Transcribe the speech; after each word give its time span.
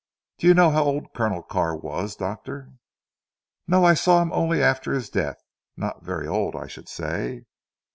Do 0.39 0.47
you 0.47 0.55
know 0.55 0.71
how 0.71 0.83
old 0.85 1.13
Colonel 1.13 1.43
Carr 1.43 1.75
was, 1.77 2.15
doctor?" 2.15 2.71
"No! 3.67 3.85
I 3.85 3.93
saw 3.93 4.19
him 4.23 4.31
only 4.33 4.59
after 4.59 4.93
his 4.93 5.11
death. 5.11 5.37
Not 5.77 6.01
very 6.01 6.25
old 6.27 6.55
I 6.55 6.65
should 6.65 6.89
say." 6.89 7.45